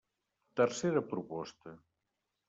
Tercera 0.59 1.03
proposta. 1.11 1.71